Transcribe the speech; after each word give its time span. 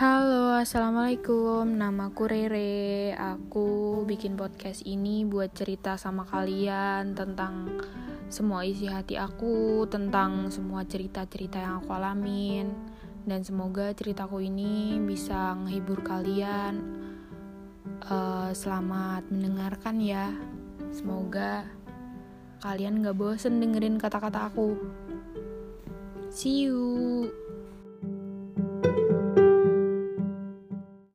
Halo, 0.00 0.56
assalamualaikum. 0.56 1.76
Namaku 1.76 2.24
Rere. 2.24 3.12
Aku 3.12 4.00
bikin 4.08 4.32
podcast 4.32 4.80
ini 4.88 5.28
buat 5.28 5.52
cerita 5.52 6.00
sama 6.00 6.24
kalian 6.24 7.12
tentang 7.12 7.68
semua 8.32 8.64
isi 8.64 8.88
hati 8.88 9.20
aku, 9.20 9.84
tentang 9.92 10.48
semua 10.48 10.88
cerita-cerita 10.88 11.60
yang 11.60 11.84
aku 11.84 11.92
alamin, 11.92 12.72
dan 13.28 13.44
semoga 13.44 13.92
ceritaku 13.92 14.40
ini 14.40 14.96
bisa 15.04 15.52
menghibur 15.52 16.00
kalian. 16.00 16.80
Uh, 18.08 18.56
selamat 18.56 19.28
mendengarkan 19.28 20.00
ya. 20.00 20.32
Semoga 20.96 21.68
kalian 22.64 23.04
gak 23.04 23.20
bosen 23.20 23.60
dengerin 23.60 24.00
kata-kata 24.00 24.48
aku. 24.48 24.80
See 26.32 26.64
you. 26.64 27.09